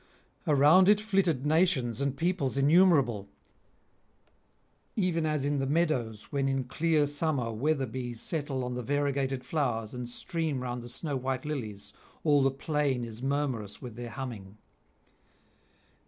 [0.47, 3.27] Around it flitted nations and peoples innumerable;
[4.95, 9.45] even as in the meadows when in clear summer weather bees settle on the variegated
[9.45, 11.93] flowers and stream round the snow white [709 742]lilies,
[12.23, 14.57] all the plain is murmurous with their humming.